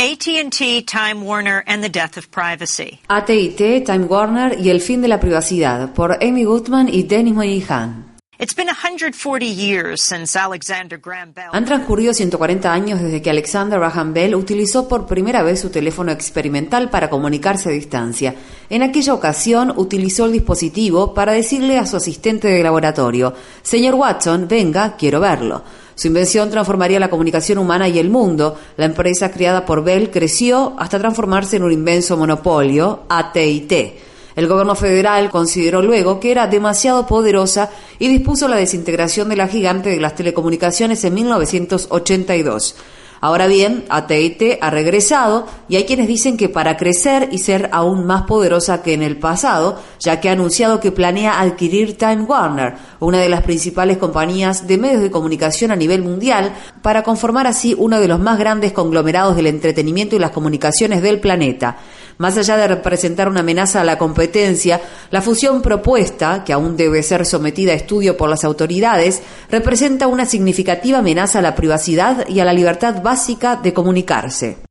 [0.00, 3.00] AT&T, Time Warner and the Death of Privacy.
[3.10, 8.09] AT&T, Time Warner y el fin de la privacidad por Amy Goodman y Dennis Moynihan.
[8.42, 11.50] It's been 140 years since Alexander Graham Bell.
[11.52, 16.10] Han transcurrido 140 años desde que Alexander Graham Bell utilizó por primera vez su teléfono
[16.10, 18.34] experimental para comunicarse a distancia.
[18.70, 24.48] En aquella ocasión utilizó el dispositivo para decirle a su asistente de laboratorio, Señor Watson,
[24.48, 25.62] venga, quiero verlo.
[25.94, 28.58] Su invención transformaría la comunicación humana y el mundo.
[28.78, 34.09] La empresa creada por Bell creció hasta transformarse en un inmenso monopolio, AT&T.
[34.40, 39.48] El gobierno federal consideró luego que era demasiado poderosa y dispuso la desintegración de la
[39.48, 42.74] gigante de las telecomunicaciones en 1982.
[43.20, 48.06] Ahora bien, AT&T ha regresado y hay quienes dicen que para crecer y ser aún
[48.06, 52.76] más poderosa que en el pasado, ya que ha anunciado que planea adquirir Time Warner,
[52.98, 57.74] una de las principales compañías de medios de comunicación a nivel mundial, para conformar así
[57.76, 61.76] uno de los más grandes conglomerados del entretenimiento y las comunicaciones del planeta.
[62.20, 64.78] Más allá de representar una amenaza a la competencia,
[65.10, 70.26] la fusión propuesta, que aún debe ser sometida a estudio por las autoridades, representa una
[70.26, 74.69] significativa amenaza a la privacidad y a la libertad básica de comunicarse.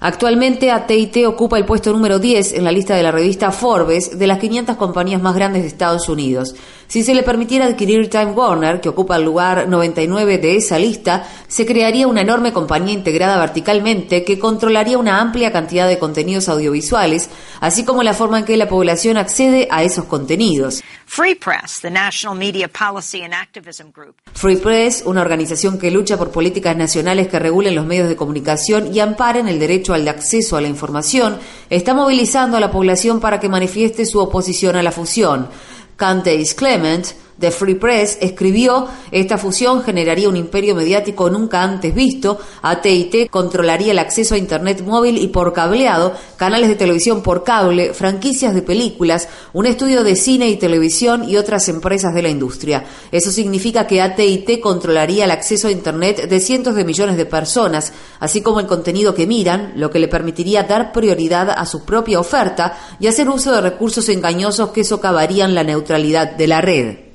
[0.00, 4.26] Actualmente AT&T ocupa el puesto número 10 en la lista de la revista Forbes de
[4.26, 6.56] las 500 compañías más grandes de Estados Unidos.
[6.88, 11.24] Si se le permitiera adquirir Time Warner, que ocupa el lugar 99 de esa lista,
[11.46, 17.30] se crearía una enorme compañía integrada verticalmente que controlaría una amplia cantidad de contenidos audiovisuales,
[17.60, 20.82] así como la forma en que la población accede a esos contenidos.
[21.06, 24.16] Free Press, the National Media Policy and Activism Group.
[24.34, 28.94] Free Press, una organización que lucha por políticas nacionales que regulen los medios de comunicación
[28.94, 31.36] y amparen el derecho al acceso a la información,
[31.68, 35.48] está movilizando a la población para que manifieste su oposición a la fusión.
[35.96, 37.08] Candace Clement
[37.40, 43.92] The Free Press escribió, esta fusión generaría un imperio mediático nunca antes visto, AT&T controlaría
[43.92, 48.60] el acceso a Internet móvil y por cableado, canales de televisión por cable, franquicias de
[48.60, 52.84] películas, un estudio de cine y televisión y otras empresas de la industria.
[53.10, 57.94] Eso significa que AT&T controlaría el acceso a Internet de cientos de millones de personas,
[58.18, 62.20] así como el contenido que miran, lo que le permitiría dar prioridad a su propia
[62.20, 67.09] oferta y hacer uso de recursos engañosos que socavarían la neutralidad de la red.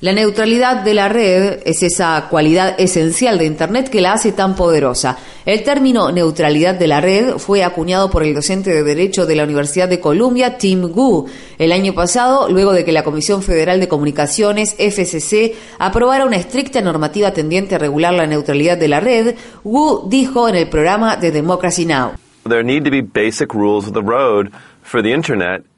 [0.00, 4.56] La neutralidad de la red es esa cualidad esencial de Internet que la hace tan
[4.56, 5.18] poderosa.
[5.44, 9.44] El término neutralidad de la red fue acuñado por el docente de Derecho de la
[9.44, 11.28] Universidad de Columbia, Tim Gu,
[11.58, 16.80] el año pasado, luego de que la Comisión Federal de Comunicaciones, FCC, aprobara una estricta
[16.80, 19.34] normativa tendiente a regular la neutralidad de la red.
[19.62, 22.12] Gu dijo en el programa de Democracy Now!
[22.48, 24.52] There need to be basic rules of the road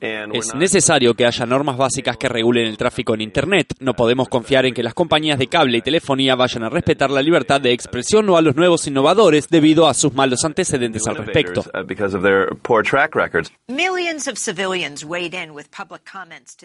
[0.00, 3.74] es necesario que haya normas básicas que regulen el tráfico en Internet.
[3.80, 7.22] No podemos confiar en que las compañías de cable y telefonía vayan a respetar la
[7.22, 11.64] libertad de expresión o a los nuevos innovadores debido a sus malos antecedentes al respecto.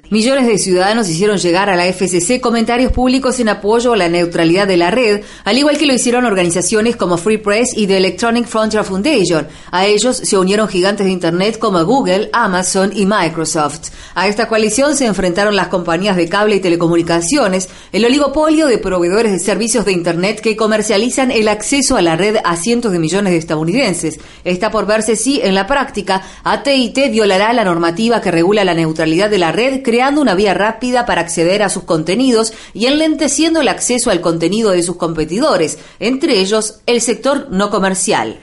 [0.09, 4.67] Millones de ciudadanos hicieron llegar a la FCC comentarios públicos en apoyo a la neutralidad
[4.67, 8.45] de la red, al igual que lo hicieron organizaciones como Free Press y The Electronic
[8.45, 9.47] Frontier Foundation.
[9.71, 13.91] A ellos se unieron gigantes de Internet como Google, Amazon y Microsoft.
[14.15, 19.31] A esta coalición se enfrentaron las compañías de cable y telecomunicaciones, el oligopolio de proveedores
[19.31, 23.31] de servicios de Internet que comercializan el acceso a la red a cientos de millones
[23.31, 24.19] de estadounidenses.
[24.43, 29.29] Está por verse si, en la práctica, AT&T violará la normativa que regula la neutralidad
[29.29, 33.67] de la red, creando una vía rápida para acceder a sus contenidos y enlenteciendo el
[33.67, 38.39] acceso al contenido de sus competidores, entre ellos el sector no comercial.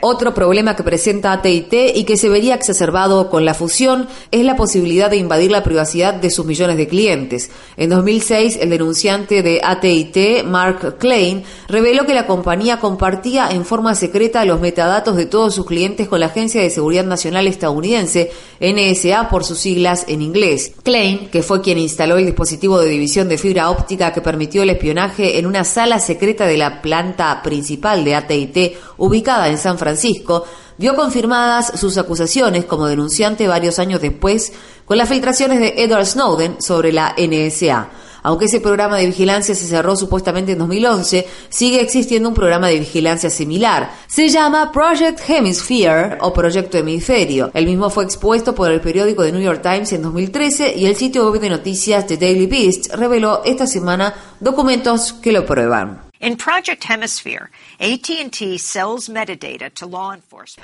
[0.00, 4.56] Otro problema que presenta AT&T y que se vería exacerbado con la fusión es la
[4.56, 7.50] posibilidad de invadir la privacidad de sus millones de clientes.
[7.76, 13.94] En 2006, el denunciante de AT&T, Mark Klein, reveló que la compañía compartía en forma
[13.94, 19.28] secreta los metadatos de todos sus clientes con la Agencia de Seguridad Nacional estadounidense, NSA
[19.28, 20.72] por sus siglas en inglés.
[20.82, 24.70] Klein, que fue quien instaló el dispositivo de división de fibra óptica que permitió el
[24.70, 30.46] espionaje en una sala secreta de la planta principal de AT&T ubicada en San Francisco,
[30.78, 34.54] vio confirmadas sus acusaciones como denunciante varios años después
[34.86, 37.90] con las filtraciones de Edward Snowden sobre la NSA.
[38.22, 42.78] Aunque ese programa de vigilancia se cerró supuestamente en 2011, sigue existiendo un programa de
[42.78, 43.92] vigilancia similar.
[44.06, 47.50] Se llama Project Hemisphere o Proyecto Hemisferio.
[47.54, 50.96] El mismo fue expuesto por el periódico The New York Times en 2013 y el
[50.96, 56.11] sitio web de noticias The Daily Beast reveló esta semana documentos que lo prueban.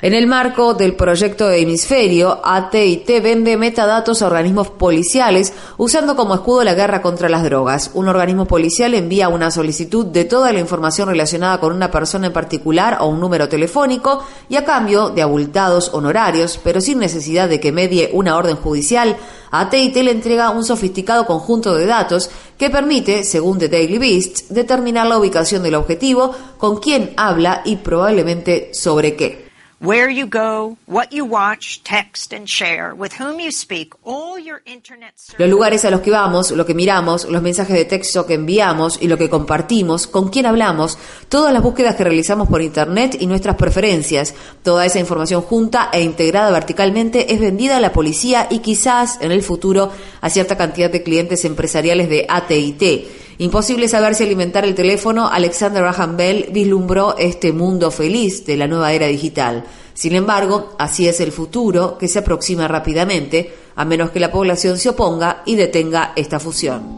[0.02, 6.62] En el marco del proyecto Hemisferio, AT&T vende metadatos a organismos policiales usando como escudo
[6.62, 7.90] la guerra contra las drogas.
[7.94, 12.32] Un organismo policial envía una solicitud de toda la información relacionada con una persona en
[12.32, 17.58] particular o un número telefónico y a cambio de abultados honorarios, pero sin necesidad de
[17.58, 19.16] que medie una orden judicial,
[19.50, 25.06] AT&T le entrega un sofisticado conjunto de datos que permite, según The Daily Beast, determinar
[25.06, 29.47] la ubicación del objetivo, con quién habla y probablemente sobre qué.
[29.80, 34.60] Where you go, what you watch, text and share, with whom you speak, all your
[34.66, 38.34] internet Los lugares a los que vamos, lo que miramos, los mensajes de texto que
[38.34, 40.98] enviamos y lo que compartimos, con quién hablamos,
[41.28, 44.34] todas las búsquedas que realizamos por internet y nuestras preferencias,
[44.64, 49.30] toda esa información junta e integrada verticalmente es vendida a la policía y quizás en
[49.30, 53.27] el futuro a cierta cantidad de clientes empresariales de AT&T.
[53.40, 58.66] Imposible saber si alimentar el teléfono, Alexander Graham Bell vislumbró este mundo feliz de la
[58.66, 59.64] nueva era digital.
[59.94, 64.76] Sin embargo, así es el futuro que se aproxima rápidamente, a menos que la población
[64.76, 66.97] se oponga y detenga esta fusión.